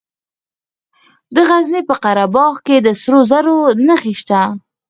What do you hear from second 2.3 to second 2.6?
باغ